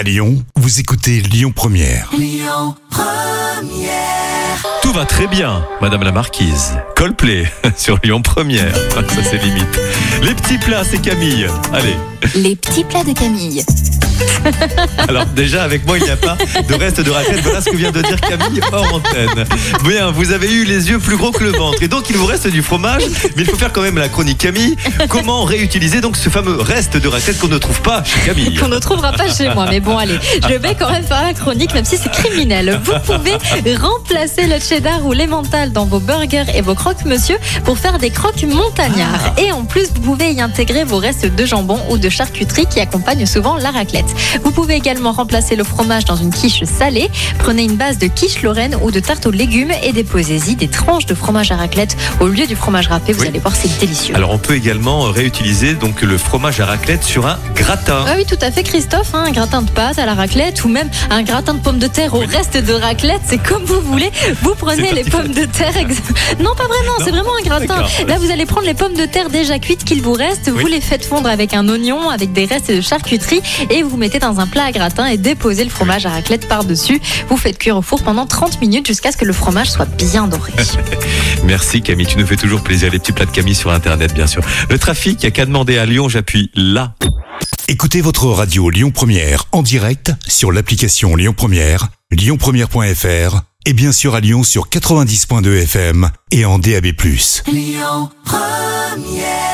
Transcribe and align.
À 0.00 0.02
Lyon, 0.02 0.42
vous 0.56 0.80
écoutez 0.80 1.20
Lyon 1.20 1.52
Première. 1.54 2.10
Tout 4.80 4.92
va 4.94 5.04
très 5.04 5.26
bien, 5.26 5.62
Madame 5.82 6.04
la 6.04 6.10
Marquise. 6.10 6.72
Coldplay 6.96 7.44
sur 7.76 7.98
Lyon 8.02 8.22
Première. 8.22 8.74
Ça 8.94 9.22
c'est 9.22 9.36
limite. 9.36 9.78
Les 10.22 10.32
petits 10.32 10.56
plats, 10.56 10.84
c'est 10.84 11.02
Camille. 11.02 11.46
Allez. 11.74 11.96
Les 12.34 12.56
petits 12.56 12.84
plats 12.84 13.04
de 13.04 13.12
Camille. 13.12 13.62
Alors 15.08 15.26
déjà 15.26 15.62
avec 15.64 15.86
moi 15.86 15.98
il 15.98 16.04
n'y 16.04 16.10
a 16.10 16.16
pas 16.16 16.36
de 16.68 16.74
reste 16.74 17.00
de 17.00 17.10
raclette. 17.10 17.40
Voilà 17.42 17.60
ce 17.60 17.70
que 17.70 17.76
vient 17.76 17.92
de 17.92 18.02
dire 18.02 18.20
Camille 18.20 18.60
hors 18.72 18.94
antenne. 18.94 19.44
Bien, 19.84 20.10
vous 20.10 20.32
avez 20.32 20.52
eu 20.52 20.64
les 20.64 20.90
yeux 20.90 20.98
plus 20.98 21.16
gros 21.16 21.30
que 21.30 21.44
le 21.44 21.50
ventre 21.50 21.82
et 21.82 21.88
donc 21.88 22.10
il 22.10 22.16
vous 22.16 22.26
reste 22.26 22.48
du 22.48 22.62
fromage, 22.62 23.02
mais 23.36 23.42
il 23.42 23.46
faut 23.46 23.56
faire 23.56 23.72
quand 23.72 23.82
même 23.82 23.98
la 23.98 24.08
chronique 24.08 24.38
Camille. 24.38 24.76
Comment 25.08 25.44
réutiliser 25.44 26.00
donc 26.00 26.16
ce 26.16 26.28
fameux 26.28 26.60
reste 26.60 26.96
de 26.96 27.08
raclette 27.08 27.38
qu'on 27.38 27.48
ne 27.48 27.58
trouve 27.58 27.80
pas 27.82 28.02
chez 28.04 28.20
Camille 28.20 28.54
Qu'on 28.54 28.68
ne 28.68 28.78
trouvera 28.78 29.12
pas 29.12 29.28
chez 29.32 29.52
moi. 29.54 29.66
Mais 29.70 29.80
bon, 29.80 29.96
allez, 29.96 30.18
je 30.42 30.54
vais 30.54 30.74
quand 30.74 30.90
même 30.90 31.04
faire 31.04 31.22
la 31.22 31.34
chronique, 31.34 31.74
même 31.74 31.84
si 31.84 31.96
c'est 31.96 32.10
criminel. 32.10 32.80
Vous 32.82 32.92
pouvez 33.04 33.36
remplacer 33.76 34.46
le 34.46 34.58
cheddar 34.58 35.04
ou 35.06 35.12
l'emmental 35.12 35.72
dans 35.72 35.84
vos 35.84 36.00
burgers 36.00 36.44
et 36.54 36.60
vos 36.62 36.74
croque-monsieur 36.74 37.36
pour 37.64 37.78
faire 37.78 37.98
des 37.98 38.10
croques 38.10 38.42
montagnards. 38.44 39.34
Et 39.38 39.52
en 39.52 39.64
plus, 39.64 39.88
vous 39.94 40.00
pouvez 40.00 40.32
y 40.32 40.40
intégrer 40.40 40.84
vos 40.84 40.98
restes 40.98 41.26
de 41.26 41.44
jambon 41.44 41.78
ou 41.90 41.98
de 41.98 42.08
charcuterie 42.08 42.66
qui 42.66 42.80
accompagnent 42.80 43.26
souvent 43.26 43.56
la 43.56 43.70
raclette. 43.70 44.09
Vous 44.44 44.50
pouvez 44.50 44.74
également 44.74 45.12
remplacer 45.12 45.56
le 45.56 45.64
fromage 45.64 46.04
dans 46.04 46.16
une 46.16 46.30
quiche 46.32 46.64
salée. 46.64 47.10
Prenez 47.38 47.64
une 47.64 47.76
base 47.76 47.98
de 47.98 48.06
quiche 48.06 48.42
lorraine 48.42 48.76
ou 48.82 48.90
de 48.90 49.00
tarte 49.00 49.26
aux 49.26 49.30
légumes 49.30 49.72
et 49.82 49.92
déposez-y 49.92 50.54
des 50.56 50.68
tranches 50.68 51.06
de 51.06 51.14
fromage 51.14 51.50
à 51.52 51.56
raclette 51.56 51.96
au 52.20 52.26
lieu 52.26 52.46
du 52.46 52.56
fromage 52.56 52.88
râpé. 52.88 53.12
Vous 53.12 53.22
Oui. 53.22 53.28
allez 53.28 53.38
voir, 53.38 53.54
c'est 53.54 53.78
délicieux. 53.80 54.14
Alors 54.14 54.30
on 54.30 54.38
peut 54.38 54.54
également 54.54 55.02
réutiliser 55.02 55.74
donc 55.74 56.02
le 56.02 56.16
fromage 56.18 56.60
à 56.60 56.66
raclette 56.66 57.02
sur 57.04 57.26
un 57.26 57.38
gratin. 57.54 58.04
Ah 58.06 58.12
oui, 58.16 58.24
tout 58.26 58.38
à 58.40 58.50
fait, 58.50 58.62
Christophe. 58.62 59.14
hein, 59.14 59.24
un 59.26 59.32
gratin 59.32 59.62
de 59.62 59.70
pâte 59.70 59.98
à 59.98 60.06
la 60.06 60.14
raclette 60.14 60.64
ou 60.64 60.68
même 60.68 60.88
un 61.10 61.22
gratin 61.22 61.54
de 61.54 61.60
pommes 61.60 61.78
de 61.78 61.86
terre 61.86 62.14
au 62.14 62.18
reste 62.20 62.56
de 62.56 62.72
raclette. 62.72 63.20
C'est 63.26 63.38
comme 63.42 63.64
vous 63.64 63.80
voulez. 63.80 64.10
Vous 64.42 64.54
prenez 64.54 64.92
les 64.92 65.04
pommes 65.04 65.28
de 65.32 65.44
terre. 65.44 65.76
ex- 65.76 65.96
Non, 66.40 66.54
pas 66.56 66.66
vraiment. 66.68 66.92
C'est 67.04 67.10
vraiment 67.10 67.36
un 67.38 67.42
gratin. 67.44 67.84
Là, 68.06 68.18
vous 68.18 68.30
allez 68.30 68.46
prendre 68.46 68.66
les 68.66 68.74
pommes 68.74 68.94
de 68.94 69.06
terre 69.06 69.28
déjà 69.30 69.58
cuites 69.58 69.84
qu'il 69.84 70.02
vous 70.02 70.12
reste. 70.12 70.50
Oui. 70.54 70.60
Vous 70.62 70.66
les 70.68 70.80
faites 70.80 71.04
fondre 71.04 71.28
avec 71.28 71.54
un 71.54 71.68
oignon, 71.68 72.10
avec 72.10 72.32
des 72.32 72.44
restes 72.44 72.70
de 72.70 72.80
charcuterie 72.80 73.40
et 73.70 73.82
vous 73.82 73.96
mettez 74.00 74.18
dans 74.18 74.40
un 74.40 74.46
plat 74.46 74.64
à 74.64 74.72
gratin 74.72 75.06
et 75.06 75.16
déposez 75.16 75.62
le 75.62 75.70
fromage 75.70 76.06
à 76.06 76.10
raclette 76.10 76.48
par-dessus. 76.48 77.00
Vous 77.28 77.36
faites 77.36 77.58
cuire 77.58 77.76
au 77.76 77.82
four 77.82 78.02
pendant 78.02 78.26
30 78.26 78.60
minutes 78.60 78.86
jusqu'à 78.86 79.12
ce 79.12 79.16
que 79.16 79.24
le 79.24 79.32
fromage 79.32 79.70
soit 79.70 79.86
bien 79.86 80.26
doré. 80.26 80.52
Merci 81.44 81.82
Camille, 81.82 82.06
tu 82.06 82.18
nous 82.18 82.26
fais 82.26 82.36
toujours 82.36 82.62
plaisir. 82.62 82.90
Les 82.90 82.98
petits 82.98 83.12
plats 83.12 83.26
de 83.26 83.30
Camille 83.30 83.54
sur 83.54 83.70
internet 83.70 84.12
bien 84.14 84.26
sûr. 84.26 84.42
Le 84.68 84.78
trafic, 84.78 85.22
il 85.22 85.26
n'y 85.26 85.28
a 85.28 85.30
qu'à 85.30 85.46
demander 85.46 85.78
à 85.78 85.86
Lyon, 85.86 86.08
j'appuie 86.08 86.50
là. 86.54 86.94
Écoutez 87.68 88.00
votre 88.00 88.26
radio 88.26 88.68
Lyon 88.70 88.90
Première 88.90 89.44
en 89.52 89.62
direct 89.62 90.12
sur 90.26 90.50
l'application 90.50 91.14
Lyon 91.14 91.34
Première, 91.36 91.88
lyonpremière.fr 92.10 93.42
et 93.66 93.72
bien 93.72 93.92
sûr 93.92 94.14
à 94.14 94.20
Lyon 94.20 94.42
sur 94.42 94.68
90.2 94.68 95.62
FM 95.62 96.10
et 96.30 96.44
en 96.44 96.58
DAB+. 96.58 96.86
Lyon 97.46 98.10
Première 98.24 99.49